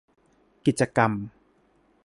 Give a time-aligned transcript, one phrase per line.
[0.65, 1.11] กิจกรรม